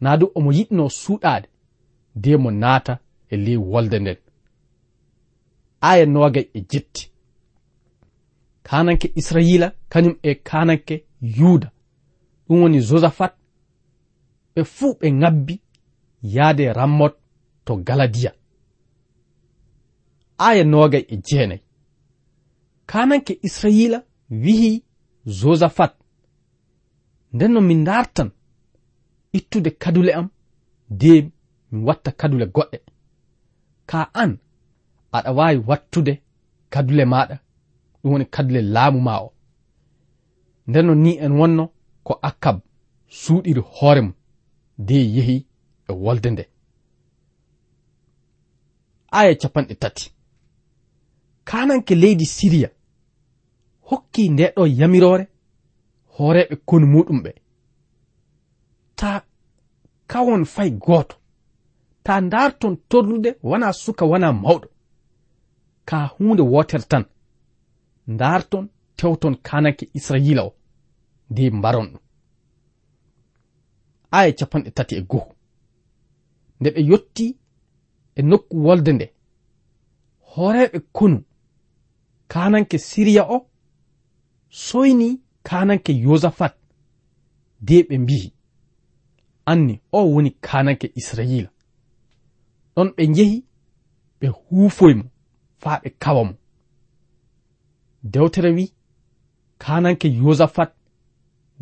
Naa 0.00 0.16
du 0.16 0.26
omo 0.34 0.50
yiɗno 0.52 0.88
suuɗaade 1.00 1.48
de 2.22 2.36
mo 2.36 2.50
naata 2.50 2.98
e 3.32 3.36
ley 3.36 3.56
wolde 3.56 3.98
nden. 4.00 4.16
Aya 5.80 6.06
noogay 6.06 6.46
e 6.54 6.60
jetti. 6.70 7.10
Kananke 8.62 9.12
israila 9.14 9.72
kañum 9.92 10.16
e 10.22 10.34
kananke 10.34 11.04
yuuda 11.38 11.68
ɗum 12.46 12.62
woni 12.62 12.80
josaphat 12.80 13.39
ɓe 14.54 14.60
fuu 14.74 14.94
ɓe 15.00 15.06
ŋabbi 15.20 15.54
yahde 16.34 16.64
rammot 16.78 17.14
to 17.64 17.72
galadiya 17.86 18.32
aya 20.46 20.64
nogay 20.64 21.04
e 21.08 21.16
jeenayi 21.26 21.62
kananke 22.90 23.32
israila 23.42 23.98
wihi 24.30 24.84
josaphat 25.38 25.92
nden 27.32 27.52
no 27.52 27.60
min 27.60 27.84
dartan 27.84 28.30
ittude 29.32 29.70
kadule 29.70 30.12
am 30.18 30.28
de 30.90 31.30
min 31.70 31.84
watta 31.86 32.10
kadule 32.20 32.46
goɗɗe. 32.54 32.78
Ka 33.86 34.00
an 34.22 34.38
aɗa 35.16 35.30
wawi 35.38 35.58
wattude 35.68 36.12
kadule 36.72 37.04
maɗa 37.12 37.36
ɗum 38.00 38.12
woni 38.12 38.26
kadule 38.34 38.60
laamu 38.74 39.00
ma 39.00 39.14
o. 39.26 39.32
Nden 40.68 40.86
no 40.86 40.94
ni 40.94 41.12
en 41.24 41.32
wonno 41.38 41.64
ko 42.06 42.12
akkab 42.28 42.56
suuɗiri 43.20 43.62
hoore 43.74 44.00
mum. 44.00 44.14
de 44.86 44.94
yehi 45.16 45.36
e 45.88 45.92
wolde 45.92 46.30
nde. 46.30 46.44
Aya 49.18 49.34
capanɗe 49.40 49.74
tati. 49.82 50.04
Kananke 51.48 51.94
leydi 52.02 52.26
siriya 52.36 52.70
hokki 53.88 54.22
ndeɗo 54.34 54.62
yamirore 54.78 55.24
hooreɓe 56.14 56.54
konu 56.68 56.86
muɗum 56.92 57.18
ɓe. 57.24 57.30
Ta 58.98 59.10
kawon 60.10 60.44
fay 60.54 60.70
gooto 60.84 61.16
ta 62.04 62.14
darton 62.32 62.74
torlude 62.90 63.30
wona 63.48 63.68
suka 63.82 64.04
wona 64.10 64.28
mawɗo. 64.42 64.68
Ka 65.88 65.98
hunde 66.14 66.42
wotere 66.52 66.84
tan 66.90 67.04
darton 68.20 68.64
tewton 68.98 69.34
kananke 69.46 69.84
israila 69.98 70.42
o 70.48 70.52
nde 71.30 71.42
mbaron 71.58 71.86
ɗum. 71.92 72.02
aya 74.10 74.32
capanɗe 74.38 74.70
tati 74.70 74.94
e 74.96 75.02
goho. 75.10 75.34
Nde 76.60 76.68
ɓe 76.74 76.80
yotti 76.90 77.36
e 78.18 78.22
nokku 78.22 78.56
wolde 78.64 78.92
nde 78.92 79.06
horeɓe 80.32 80.78
konu 80.92 81.18
kananke 82.28 82.78
siriya 82.78 83.22
o 83.34 83.46
soyni 84.48 85.20
kananke 85.42 85.92
yosafat 86.04 86.54
de 87.60 87.82
ɓe 87.88 87.98
mbihi 87.98 88.28
anni 89.50 89.74
o 89.92 89.98
woni 90.12 90.30
kananke 90.46 90.86
israila 91.00 91.50
ɗon 92.74 92.88
ɓe 92.96 93.02
njehi 93.10 93.38
ɓe 94.20 94.26
huufoymo 94.28 95.04
faa 95.62 95.80
ɓe 95.82 95.90
kawa 96.02 96.24
mo. 96.24 96.34
Dewtere 98.02 98.50
wi 98.56 98.64
kananke 99.58 100.08
yosafat 100.08 100.70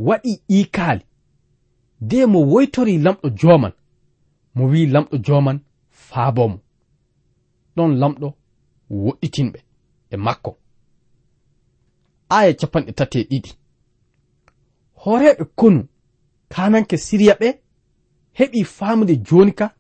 waɗi 0.07 0.33
iikaali. 0.49 1.05
de 2.01 2.27
mo 2.27 2.41
woytori 2.41 2.99
lamɗo 2.99 3.29
joman 3.41 3.73
mo 4.55 4.65
wi 4.71 4.87
lamɗo 4.87 5.17
joman 5.27 5.61
faabomo 5.91 6.59
ɗon 7.77 7.99
lamɗo 8.01 8.29
woɗɗitinɓe 8.91 9.59
e 10.11 10.17
makko. 10.17 10.51
Aya 12.29 12.53
capanɗe 12.55 12.93
tati 12.93 13.19
e 13.21 13.25
ɗiɗi. 13.31 13.51
Horeɓe 15.03 15.45
konu 15.59 15.81
kananke 16.49 16.97
siriya 16.97 17.35
ɓe 17.41 17.49
heɓi 18.39 18.65
famude 18.65 19.15
joni 19.27 19.53
ka 19.53 19.75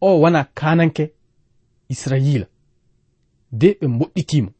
o 0.00 0.20
wona 0.20 0.44
kananke 0.44 1.04
israila 1.88 2.46
de 3.52 3.68
ɓe 3.80 3.86
mboɗɗitimo 3.88 4.50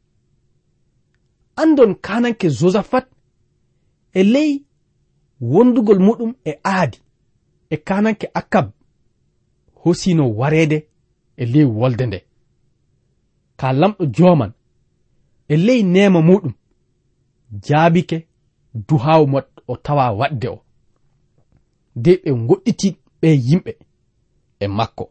andon 1.57 1.95
kananke 1.95 2.49
josaphat 2.51 3.07
e 4.13 4.23
ley 4.23 4.66
wondugol 5.41 5.99
muɗum 5.99 6.35
e 6.45 6.53
aadi 6.65 6.99
e 7.71 7.77
kananke 7.77 8.31
akkab 8.35 8.71
hosino 9.75 10.31
wareede 10.31 10.89
e 11.37 11.45
ley 11.47 11.65
wolde 11.65 12.07
nde. 12.07 12.25
Ka 13.57 13.73
lamɗo 13.73 14.05
joman 14.17 14.53
e 15.49 15.57
ley 15.57 15.83
nema 15.83 16.21
muɗum 16.21 16.53
jaabike 17.65 18.27
duhaw 18.89 19.27
mo 19.27 19.43
o 19.69 19.77
tawa 19.77 20.11
waɗde 20.11 20.49
o. 20.49 20.59
De 21.97 22.13
ɓe 22.23 22.31
goɗɗiti 22.49 22.89
ɓe 23.21 23.29
yimɓe 23.47 23.73
e 24.61 24.67
makko. 24.69 25.11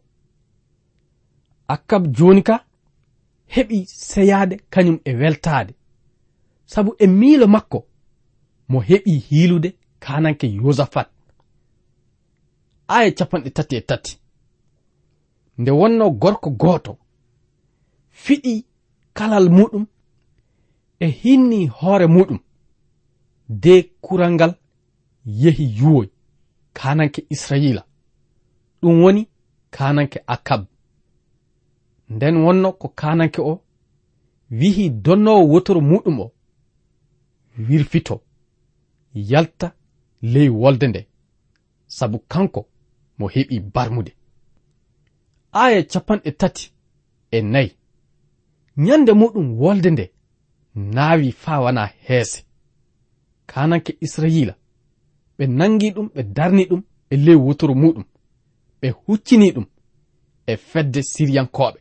Akkab 1.68 2.04
joni 2.16 2.44
ka 2.44 2.66
heɓi 3.54 3.86
seyade 3.86 4.56
kañum 4.70 5.00
e 5.06 5.12
weltade 5.14 5.74
sabu 6.66 6.96
e 7.00 7.08
miilo 7.08 7.48
makko 7.48 7.86
mo 8.70 8.80
heɓi 8.80 9.12
hiilude 9.28 9.70
kananke 10.06 10.48
yosafat. 10.48 11.08
Aya 12.88 13.12
capanɗe 13.18 13.50
tati 13.56 13.76
e 13.76 13.82
tati. 13.90 14.14
Nde 15.58 15.72
wonno 15.80 16.06
gorko 16.22 16.50
gooto 16.62 16.94
fiɗi 18.24 18.54
kalal 19.18 19.48
muɗum 19.58 19.86
e 21.00 21.08
hinni 21.20 21.60
hoore 21.78 22.08
muɗum. 22.16 22.40
De 23.64 23.74
kural 24.04 24.32
ngal 24.36 24.54
yehi 25.42 25.66
yuwoy 25.80 26.08
kananke 26.78 27.22
israila. 27.34 27.84
Ɗum 28.82 28.96
woni 29.04 29.24
kananke 29.76 30.20
akab. 30.36 30.62
Nden 32.14 32.36
wonno 32.46 32.70
ko 32.82 32.88
kananke 33.00 33.42
o 33.42 33.54
wihi 34.60 34.84
donnowo 34.90 35.44
wotoro 35.52 35.82
muɗum 35.90 36.18
o 36.20 36.32
wirfito 37.68 38.16
yalta 39.32 39.68
ley 40.22 40.50
wolde 40.50 40.88
nde. 40.88 41.08
Sabu 41.88 42.20
kanko 42.20 42.66
mo 43.18 43.28
heɓi 43.28 43.60
barmude. 43.74 44.12
Aya 45.52 45.84
capanɗe 45.84 46.32
tati 46.32 46.72
e 47.32 47.42
nayi. 47.42 47.72
Nyande 48.78 49.12
muɗum 49.14 49.48
wolde 49.62 49.90
nde 49.92 50.12
naawi 50.76 51.32
faa 51.32 51.60
wana 51.60 51.86
heese. 52.08 52.46
Kananke 53.46 53.98
israyila 54.02 54.56
ɓe 55.38 55.48
nangi 55.48 55.92
ɗum 55.96 56.08
ɓe 56.16 56.24
darni 56.24 56.64
ɗum 56.70 56.82
e 57.10 57.16
ley 57.18 57.36
wotoro 57.36 57.74
muɗum. 57.76 58.06
Ɓe 58.82 58.90
huccini 58.90 59.52
ɗum 59.52 59.66
e 60.48 60.58
fedde 60.58 61.02
siriyankoɓe 61.12 61.80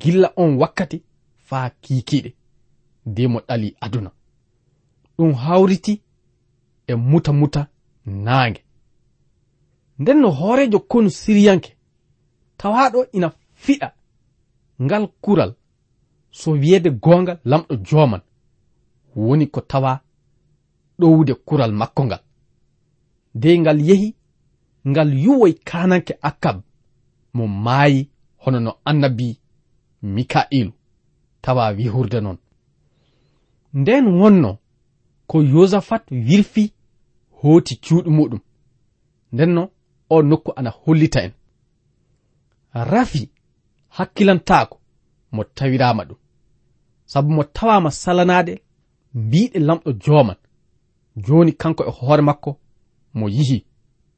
gilla 0.00 0.32
on 0.36 0.56
wakkati 0.60 1.02
faa 1.48 1.70
kiikiɗe 1.82 2.30
de 3.06 3.26
mo 3.28 3.40
ɗali 3.48 3.76
aduna. 3.80 4.10
Ɗum 5.18 5.32
hawriti 5.34 6.02
e 6.86 6.94
muta 6.94 7.32
muta 7.32 7.66
naange. 8.06 8.62
Nden 9.98 10.18
no 10.20 10.30
hoorejo 10.30 10.78
konu 10.80 11.10
siriyanke 11.10 11.76
tawaɗo 12.56 13.06
ina 13.12 13.32
fiɗa 13.54 13.88
ngal 14.82 15.08
kural 15.20 15.54
so 16.30 16.50
wiyeede 16.50 16.90
goonga 16.90 17.40
lamɗo 17.44 17.74
jooman. 17.86 18.20
Woni 19.16 19.46
ko 19.46 19.60
tawa 19.60 20.00
ɗowde 20.98 21.34
kural 21.34 21.72
makko 21.72 22.04
ngal. 22.04 22.22
Dey 23.34 23.58
ngal 23.58 23.80
yehi 23.88 24.14
ngal 24.88 25.10
yuwoy 25.24 25.52
kananke 25.68 26.14
akkab 26.22 26.62
mo 27.34 27.46
maayi 27.46 28.10
hono 28.42 28.60
no 28.60 28.72
annabi 28.84 29.38
mika'ilu 30.02 30.72
tawa 31.42 31.70
wihurde 31.76 32.20
noon. 32.20 32.38
Nden 33.74 34.06
wonno 34.20 34.58
ko 35.26 35.42
yosafat 35.42 36.10
wirfi 36.10 36.72
hooti 37.40 37.74
cuuɗi 37.84 38.10
muɗum. 38.16 38.40
Ndenno 39.32 39.62
o 40.10 40.22
nokku 40.22 40.52
ana 40.56 40.70
hollita 40.70 41.20
en. 41.26 41.32
Rafi 42.72 43.30
hakkilantaako 43.88 44.80
mo 45.32 45.44
tawirama 45.44 46.04
ɗum. 46.04 46.18
Sabu 47.04 47.30
mo 47.36 47.44
tawama 47.44 47.90
salanaɗe 47.90 48.54
mbiɗe 49.14 49.58
lamɗo 49.58 49.90
joman 50.04 50.36
joni 51.24 51.52
kanko 51.52 51.82
e 51.88 51.90
hoore 51.98 52.22
makko 52.22 52.50
mo 53.14 53.28
yihi 53.28 53.58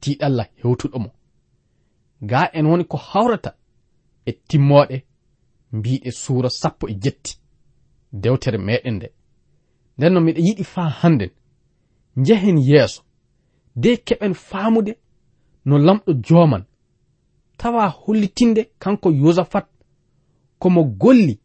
tiɗalla 0.01 0.43
hewtuɗo 0.59 0.99
mo. 0.99 1.09
Ga 2.21 2.49
en 2.53 2.65
woni 2.65 2.85
ko 2.85 2.97
hawrata 2.97 3.51
e 4.25 4.31
timmoɗe 4.47 4.97
mbiɗe 5.71 6.11
suura 6.21 6.49
sappo 6.49 6.87
e 6.89 6.93
jetti 7.03 7.31
dewtere 8.21 8.57
meɗen 8.57 8.95
nde. 8.95 9.07
Nden 9.97 10.13
no 10.13 10.19
miɗa 10.21 10.39
yiɗi 10.47 10.63
faa 10.63 10.89
hannden 10.99 11.31
njehen 12.15 12.57
yeeso. 12.69 13.01
de 13.75 13.97
keɓen 13.97 14.33
faamude 14.33 14.97
no 15.65 15.77
lamɗo 15.77 16.13
joman 16.13 16.63
tawa 17.57 17.87
hollitinde 17.87 18.71
kanko 18.79 19.11
yosafat 19.11 19.67
komo 20.59 20.83
golli. 20.83 21.39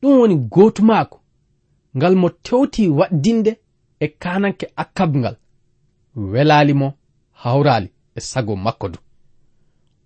Ɗum 0.00 0.18
woni 0.18 0.36
gootu 0.36 0.84
maako. 0.84 1.20
Ngal 1.96 2.14
mo 2.16 2.28
tewti 2.28 2.88
waɗdinde 2.88 3.52
e 4.00 4.06
kananke 4.08 4.66
akkab 4.76 5.16
ngal 5.16 5.36
welaali 6.32 6.74
mo 6.74 6.92
hawrali 7.32 7.88
e 8.14 8.20
sago 8.20 8.56
makko 8.56 8.88
du. 8.88 8.98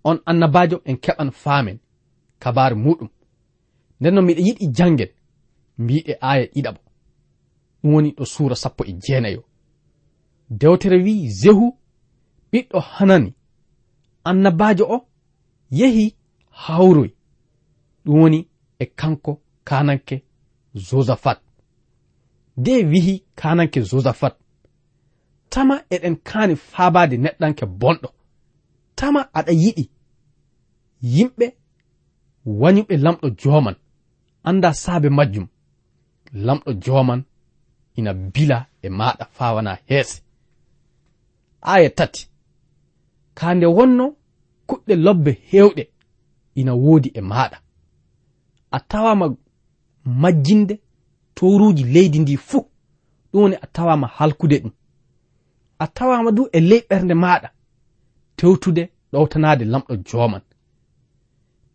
On 0.03 0.17
annabajo 0.25 0.81
en 0.85 0.95
keɓan 0.97 1.31
faamen 1.31 1.77
kabaru 2.39 2.75
muɗum. 2.75 3.09
Nden 3.99 4.13
no 4.15 4.21
miɗa 4.21 4.41
yiɗi 4.47 4.65
jangen 4.77 5.09
mbiɗe 5.77 6.13
aya 6.21 6.45
ɗiɗaɓo 6.53 6.79
ɗum 7.81 7.93
woni 7.93 8.11
ɗo 8.17 8.25
suura 8.25 8.55
sappo 8.55 8.83
e 8.85 8.93
jeenayo. 9.03 9.43
dewtere 10.49 10.97
wi 11.03 11.29
zehu 11.29 11.77
ɓiɗɗo 12.51 12.79
hanani. 12.79 13.33
Annabajo 14.23 14.85
o 14.95 15.07
yehi 15.71 16.15
hawroy 16.49 17.09
ɗum 18.05 18.19
woni 18.21 18.47
e 18.79 18.85
kanko 18.85 19.41
kananke 19.63 20.23
josaphat 20.73 21.39
nde 22.57 22.83
wihi 22.91 23.23
kananke 23.35 23.81
josaphat 23.81 24.35
tama 25.49 25.75
eɗen 25.89 26.15
kaani 26.27 26.55
faabade 26.55 27.17
neɗɗanke 27.17 27.65
bonɗo. 27.65 28.09
Tama 28.95 29.21
aɗa 29.37 29.51
yiɗi. 29.63 29.83
Yimɓe 31.15 31.45
wañuɓe 32.61 32.95
lamɗo 33.05 33.27
joman 33.41 33.75
anda 34.43 34.69
saabe 34.73 35.09
majjum. 35.17 35.47
Lamɗo 36.45 36.71
joman 36.83 37.21
ina 37.97 38.13
bila 38.13 38.57
e 38.81 38.87
maɗa 38.89 39.25
fawana 39.37 39.71
heese. 39.89 40.21
aya 41.61 41.89
tati. 41.89 42.29
Kande 43.33 43.65
wonno 43.65 44.15
kuɗɗe 44.67 44.95
lobbe 44.95 45.31
hewɗe 45.51 45.83
ina 46.55 46.73
woodi 46.73 47.09
e 47.13 47.21
maɗa 47.21 47.57
a 48.71 48.79
tawama 48.89 49.35
majjinde 50.05 50.75
toruji 51.35 51.83
leydi 51.83 52.19
ndi 52.19 52.37
fuu 52.37 52.65
ɗum 53.31 53.41
woni 53.41 53.55
a 53.55 53.67
tawama 53.75 54.07
halkude 54.07 54.57
ɗum. 54.63 54.71
A 55.79 55.87
tawama 55.87 56.31
du 56.31 56.43
e 56.51 56.59
ley 56.59 56.81
ɓernde 56.89 57.13
maɗa 57.13 57.49
tewtude 58.37 58.83
ɗowtanade 59.11 59.63
lamɗo 59.65 59.93
joman 60.07 60.41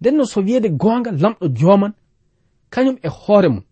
nden 0.01 0.17
no 0.17 0.25
so 0.25 0.41
wiyede 0.41 0.69
gonga 0.69 1.11
lamɗo 1.23 1.47
joman 1.59 1.93
kañum 2.73 2.97
e 3.03 3.09
hoore 3.09 3.49
mum 3.49 3.65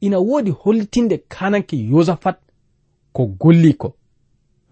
ina 0.00 0.18
woodi 0.28 0.50
hollitinde 0.50 1.16
kananke 1.28 1.76
yosafat 1.90 2.38
ko 3.12 3.26
golli 3.26 3.72
ko 3.74 3.88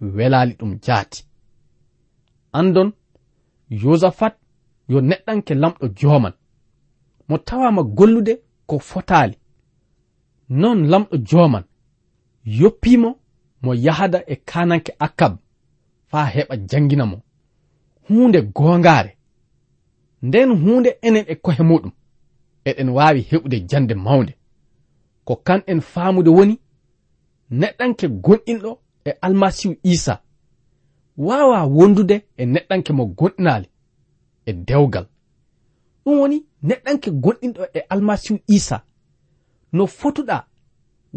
welali 0.00 0.54
ɗum 0.54 0.78
jaati. 0.82 1.26
Andon 2.52 2.92
yosafat 3.70 4.34
yo 4.88 5.00
neɗɗanke 5.00 5.54
lamɗo 5.54 5.88
joman. 5.98 6.32
Mo 7.28 7.38
tawama 7.38 7.82
gollude 7.82 8.38
ko 8.66 8.78
fotali 8.78 9.36
non 10.48 10.86
lamɗo 10.90 11.16
joman 11.28 11.64
yoppimo 12.44 13.18
mo 13.62 13.74
yahada 13.74 14.22
e 14.26 14.36
kananke 14.36 14.92
akkab 14.98 15.38
faa 16.10 16.26
heɓa 16.34 16.56
jangina 16.70 17.06
mo. 17.06 17.22
Hunde 18.08 18.42
gongaare 18.54 19.16
nden 20.22 20.50
hunde 20.50 20.90
enen 21.02 21.24
e 21.28 21.34
kohe 21.34 21.62
muɗum 21.62 21.92
eɗen 22.64 22.88
waawi 22.88 23.20
heɓude 23.30 23.60
jande 23.70 23.94
mawnde. 23.94 24.34
Ko 25.24 25.36
kan 25.36 25.62
en 25.66 25.80
faamude 25.80 26.30
woni 26.30 26.60
neɗɗanke 27.50 28.08
gonɗinɗo 28.08 28.78
e 29.06 29.10
almasihu 29.26 29.74
isa. 29.82 30.22
Wawa 31.16 31.64
wondude 31.76 32.16
e 32.36 32.44
neɗɗanke 32.52 32.92
mo 32.92 33.04
gonɗinali 33.18 33.68
e 34.46 34.52
dewgal. 34.52 35.06
Ɗum 36.04 36.18
woni 36.20 36.38
neɗɗanke 36.68 37.10
gonɗinɗo 37.22 37.62
e 37.74 37.80
almasihu 37.92 38.38
isa. 38.56 38.76
No 39.72 39.86
fotuɗa 39.98 40.36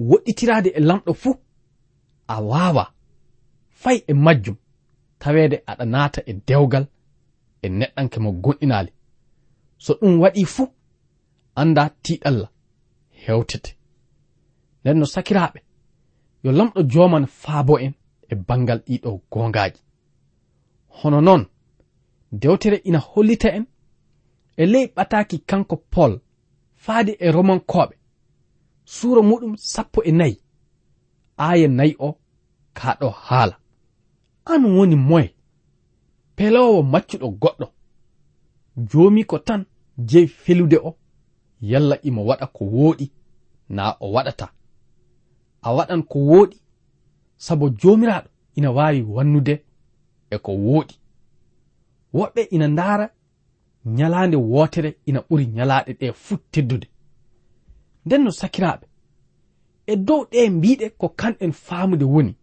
woɗɗitirade 0.09 0.69
e 0.69 0.79
lamɗo 0.79 1.13
fuu 1.21 1.33
a 2.27 2.41
wawa 2.49 2.93
fay 3.81 3.97
e 4.07 4.13
majjum 4.13 4.55
tawede 5.19 5.57
aɗa 5.71 5.85
naata 5.93 6.21
e 6.25 6.33
dewgal 6.47 6.85
e 7.61 7.67
neɗɗanke 7.79 8.17
mo 8.23 8.31
gonɗinali 8.43 8.91
so 9.77 9.93
ɗum 9.99 10.13
waɗi 10.21 10.45
fuu 10.45 10.67
anda 11.61 11.83
tiɗalla 12.03 12.47
hewtete 13.23 13.71
nden 14.81 14.97
no 14.99 15.05
sakiraɓe 15.05 15.59
yo 16.43 16.51
lamɗo 16.51 16.81
joman 16.91 17.25
faabo 17.41 17.79
en 17.79 17.93
e 18.31 18.35
bangal 18.47 18.79
ɗiɗo 18.87 19.09
gongaji 19.31 19.81
hono 20.97 21.21
noon 21.21 21.43
dewtere 22.31 22.77
ina 22.89 22.99
hollita 22.99 23.49
en 23.57 23.65
e 24.57 24.65
ley 24.65 24.85
ɓataki 24.95 25.37
kanko 25.49 25.75
pol 25.93 26.19
faade 26.83 27.11
e 27.19 27.31
romankoɓe 27.31 27.95
suura 28.95 29.21
muɗum 29.29 29.53
sappo 29.57 29.99
e 30.09 30.11
nayi 30.11 30.35
aaya 31.45 31.67
nayi 31.67 31.95
o 31.99 32.09
kaɗo 32.73 33.09
haala. 33.09 33.55
An 34.45 34.63
woni 34.75 34.95
moye 34.95 35.35
pelowo 36.35 36.83
maccuɗo 36.91 37.27
goɗɗo. 37.41 37.67
Joomi 38.89 39.23
ko 39.29 39.37
tan 39.47 39.61
jeyi 40.09 40.27
felude 40.27 40.77
o 40.89 40.91
yalla 41.61 41.95
imo 42.07 42.21
waɗa 42.29 42.47
ko 42.55 42.65
wooɗi 42.65 43.05
naa 43.69 43.91
o 43.99 44.11
waɗata. 44.15 44.45
a 45.61 45.73
waɗan 45.73 46.03
ko 46.03 46.19
wooɗi 46.19 46.57
sabo 47.37 47.69
jomiraɗo 47.69 48.29
ina 48.55 48.71
wawi 48.71 49.01
wannude 49.01 49.63
e 50.29 50.37
ko 50.37 50.51
wooɗi 50.51 50.95
woɓɓe 52.13 52.41
ina 52.55 52.67
ndaara 52.67 53.09
nyalaande 53.85 54.37
wotere 54.37 54.97
ina 55.05 55.19
ɓuri 55.27 55.45
nyalaaɗe 55.55 55.93
ɗe 55.99 56.13
fuu 56.13 56.37
teddude. 56.51 56.87
Nden 58.05 58.23
no 58.23 58.31
sakiraɓe 58.31 58.85
e 59.85 59.95
dow 59.95 60.21
ɗe 60.31 60.49
mbiɗe 60.49 60.89
ko 60.99 61.07
kanɗen 61.19 61.51
faamude 61.51 62.05
woni 62.13 62.33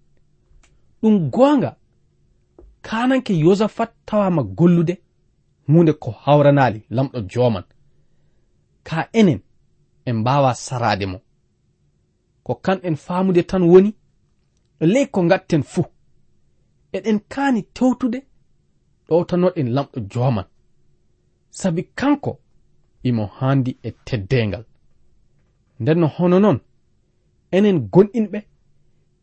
ɗum 1.02 1.30
goonga 1.30 1.76
kananke 2.82 3.32
yosafat 3.44 3.90
tawama 4.06 4.42
gollude 4.42 4.94
hunde 5.66 5.92
ko 5.92 6.10
hawranali 6.10 6.80
lamɗo 6.90 7.20
joman 7.30 7.64
ka 8.82 9.08
enen 9.12 9.40
en 10.06 10.16
mbawa 10.16 10.54
sarade 10.54 11.06
mo. 11.06 11.18
ko 12.46 12.52
kamɓen 12.64 12.96
faamude 13.04 13.42
tan 13.50 13.62
woni 13.70 13.90
ley 14.92 15.06
ko 15.14 15.20
gatten 15.30 15.62
fuu. 15.72 15.86
Eɗen 16.96 17.18
kaani 17.32 17.60
tewtude 17.76 18.18
ɗowtanoɗen 19.08 19.68
lamɗo 19.76 19.98
joman 20.12 20.46
sabi 21.58 21.82
kanko 21.98 22.32
imo 23.08 23.24
haandi 23.36 23.70
e 23.82 23.90
teddengal 24.06 24.64
nden 25.80 25.98
no 26.00 26.06
hono 26.16 26.36
noon 26.44 26.58
enen 27.56 27.78
gonɗinɓe 27.92 28.38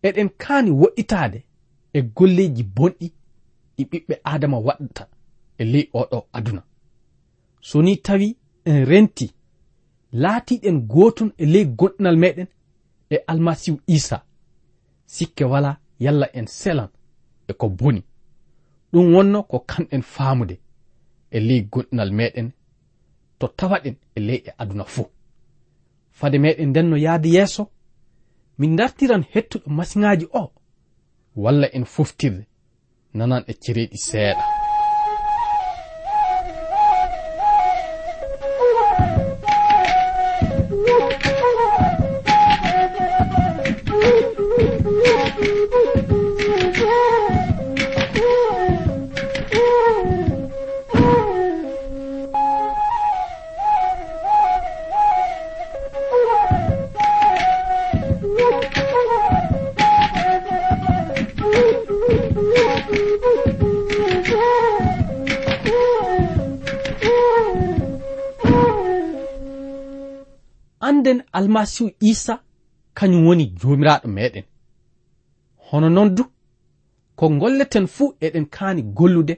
eɗen 0.08 0.30
kaani 0.42 0.72
woɗɗitaade 0.82 1.40
e 1.98 2.00
golleeji 2.16 2.64
bonɗi 2.76 3.08
ɗi 3.76 3.84
ɓiɓɓe 3.92 4.16
adama 4.32 4.58
waɗata 4.68 5.04
e 5.62 5.64
ley 5.74 5.86
oɗo 6.00 6.18
aduna. 6.38 6.62
So 7.68 7.82
ni 7.82 7.94
tawi 8.06 8.28
en 8.70 8.80
renti 8.90 9.28
laatiɗen 10.22 10.78
gooton 10.92 11.30
e 11.38 11.46
ley 11.54 11.66
gonɗinal 11.80 12.18
meɗen 12.24 12.48
e 13.14 13.18
almasihu 13.28 13.80
isa. 13.88 14.18
Sikke 15.06 15.44
wala 15.46 15.78
yalla 16.00 16.28
en 16.34 16.48
selan 16.48 16.90
e 17.48 17.54
ko 17.54 17.70
boni. 17.70 18.04
Ɗum 18.92 19.14
wonno 19.16 19.44
ko 19.44 19.58
kanɗen 19.70 20.02
faamude 20.02 20.56
e 21.32 21.40
ley 21.48 21.62
gonɗinal 21.72 22.12
meɗen 22.12 22.52
to 23.40 23.48
tawaɗen 23.58 23.96
e 24.16 24.20
ley 24.28 24.40
e 24.46 24.52
aduna 24.62 24.86
fuu. 24.94 25.08
Fade 26.12 26.38
meɗen 26.44 26.70
nden 26.70 26.90
no 26.90 26.98
yahde 27.06 27.30
yeeso 27.36 27.64
min 28.60 28.76
dartiran 28.78 29.24
hettuɗo 29.34 29.68
masiŋaji 29.78 30.26
o 30.42 30.52
walla 31.36 31.68
en 31.78 31.86
foftirde 31.86 32.44
nanan 33.14 33.44
e 33.48 33.54
cereeɗi 33.62 33.98
seeɗa. 33.98 34.53
masihu 71.64 71.92
isa 72.00 72.44
kañum 72.94 73.28
woni 73.28 73.46
jomiraɗo 73.60 74.08
meɗen. 74.16 74.44
Hono 75.68 75.90
noon 75.90 76.10
du 76.16 76.24
ko 77.16 77.30
golleten 77.40 77.88
fuu 77.88 78.16
eɗen 78.26 78.46
kaani 78.56 78.82
gollude 78.98 79.36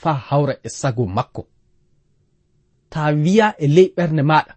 faa 0.00 0.18
hawra 0.28 0.54
e 0.62 0.68
sago 0.68 1.06
makko. 1.06 1.42
Ta 2.90 3.00
wiya 3.22 3.46
e 3.58 3.66
ley 3.76 3.88
ɓernde 3.96 4.22
maɗa 4.30 4.52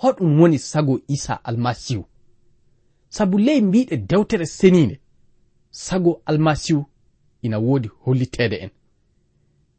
hoɗum 0.00 0.40
woni 0.40 0.58
sago 0.58 0.94
isa 1.08 1.34
almasihu. 1.48 2.04
Sabu 3.08 3.38
ley 3.38 3.60
mbiɗe 3.60 3.96
dewtere 4.08 4.46
seninde 4.46 5.00
sago 5.70 6.22
almasihu 6.26 6.82
ina 7.42 7.58
woodi 7.58 7.88
hollitede 8.02 8.56
en. 8.64 8.70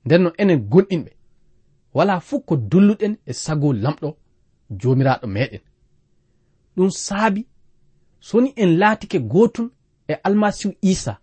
Nden 0.06 0.22
no 0.24 0.30
enen 0.38 0.60
gonɗinɓe 0.72 1.12
wala 1.94 2.20
fuu 2.20 2.40
ko 2.48 2.56
dolluɗen 2.56 3.14
e 3.26 3.34
sago 3.34 3.74
lamɗo 3.74 4.10
jomiraɗo 4.80 5.28
meɗen. 5.28 5.67
ɗum 6.78 6.90
saabi. 7.06 7.42
Soni 8.28 8.50
en 8.56 8.78
laatike 8.80 9.20
gootum 9.20 9.68
e 10.08 10.13
almasihu 10.28 10.74
isa 10.82 11.13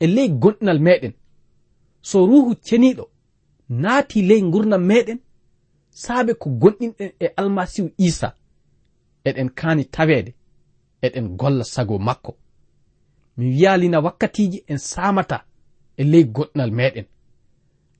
e 0.00 0.06
ley 0.14 0.28
gonɗinal 0.42 0.80
meɗen 0.86 1.12
so 2.08 2.18
ruhu 2.26 2.54
ceniɗo 2.66 3.04
naati 3.82 4.18
ley 4.28 4.40
gurdam 4.52 4.82
meɗen 4.90 5.18
saabe 6.02 6.32
ko 6.40 6.48
gonɗinɗen 6.60 7.10
e 7.20 7.26
almasihu 7.40 7.88
isa 8.08 8.28
eɗen 9.28 9.48
kaani 9.58 9.84
taweede 9.94 10.32
eɗen 11.06 11.26
golla 11.40 11.64
sago 11.64 11.96
makko. 11.98 12.32
Mi 13.36 13.44
wiyalina 13.54 13.98
wakkatiji 14.04 14.58
en 14.72 14.78
samata 14.78 15.38
e 15.96 16.02
ley 16.12 16.24
goɗɗinal 16.34 16.70
meɗen 16.78 17.06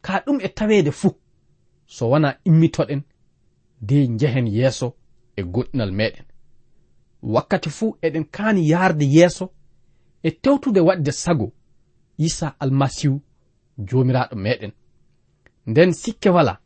ka 0.04 0.12
ɗum 0.24 0.38
e 0.40 0.48
taweede 0.48 0.90
fuu 1.00 1.12
so 1.94 2.02
wona 2.11 2.28
immitoɗen 2.48 3.02
de 3.88 3.96
jehen 4.18 4.46
yeeso 4.56 4.88
e 5.37 5.42
goɗɗinal 5.54 5.92
meɗen 5.98 6.26
wakkati 7.22 7.70
fuu 7.70 7.96
eɗen 8.02 8.24
kaani 8.24 8.68
yarde 8.70 9.04
yeeso 9.04 9.50
e 10.22 10.30
tewtude 10.30 10.80
waɗde 10.80 11.12
sago 11.12 11.52
isa 12.18 12.54
almasihu 12.62 13.20
joomiraaɗo 13.88 14.37
meɗen 14.37 14.72
nden 15.66 15.92
sikke 15.92 16.28
wala 16.30 16.61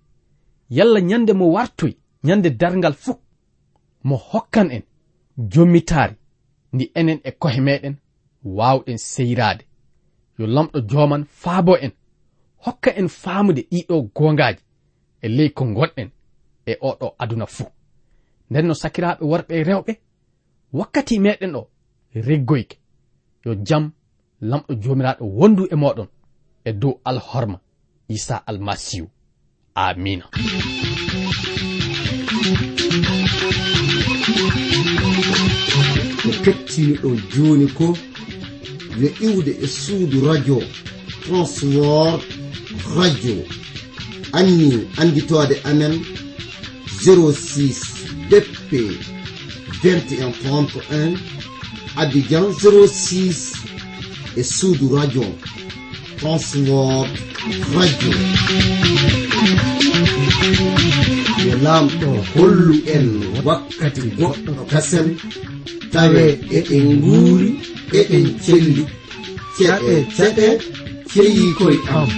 yalla 0.70 1.00
ñande 1.00 1.32
mo 1.32 1.46
wartoy 1.52 1.92
ñande 2.24 2.50
darngal 2.50 2.94
fuu 2.94 3.18
mo 4.04 4.16
hokkan 4.16 4.70
en 4.70 4.82
jommitaari 5.52 6.14
ndi 6.72 6.90
enen 6.94 7.20
e 7.24 7.30
kohe 7.42 7.60
meɗen 7.60 7.94
waawɗen 8.44 8.98
seyraade. 8.98 9.64
Yo 10.38 10.46
lamɗo 10.46 10.78
jooman 10.90 11.24
faabo 11.42 11.76
en 11.84 11.92
hokka 12.64 12.90
en 13.00 13.08
faamude 13.08 13.62
ɗiɗo 13.70 13.94
goongaaji 14.16 14.62
e 15.22 15.28
ley 15.36 15.50
ko 15.56 15.64
gonɗen 15.76 16.08
e 16.66 16.72
oɗo 16.88 17.06
aduna 17.22 17.46
fuu. 17.46 17.68
Nden 18.50 18.66
no 18.66 18.74
sakiraaɓe 18.82 19.24
worɓe 19.30 19.52
e 19.60 19.64
rewɓe 19.68 19.92
wakkati 20.78 21.14
meɗen 21.24 21.52
ɗo 21.54 21.62
reggoyke 22.26 22.76
yo 23.44 23.52
jam 23.66 23.84
lamɗo 24.50 24.72
jomiraɗo 24.82 25.24
wondu 25.38 25.62
e 25.72 25.76
moɗon 25.82 26.08
e 26.64 26.70
dow 26.80 26.94
alhorma 27.04 27.58
isa 28.08 28.36
almasihu. 28.46 29.08
Amina. 29.74 30.26
Ko 36.22 36.30
kettiniɗo 36.44 37.10
joni 37.32 37.66
ko 37.78 37.86
yo 39.00 39.08
iwde 39.26 39.52
e 39.64 39.66
suudu 39.66 40.18
radio 40.28 40.58
transwor 41.22 42.20
radio. 42.96 43.36
Anni 44.32 44.88
anditode 45.00 45.56
amen 45.70 45.94
06 47.04 48.30
dp 48.30 48.70
21.1 49.84 51.18
Abidjan 51.96 52.46
06 52.54 53.52
e 54.36 54.42
suudu 54.42 54.96
Radio. 54.96 55.24
Transworld 56.18 57.10
Radio. 57.76 58.12
Yo 61.46 61.54
lamɗo 61.64 62.10
hollu 62.34 62.74
en 62.94 63.06
wakkati 63.46 64.02
goɗɗo 64.18 64.52
kasen 64.72 65.08
tawe 65.92 66.24
eɗen 66.58 66.86
nguuri 66.98 67.48
eɗen 67.98 68.26
celli 68.44 68.82
ceɗe 69.56 69.94
ceɗe 70.16 70.46
ceyi 71.12 71.44
koye 71.58 71.78
am. 71.98 72.08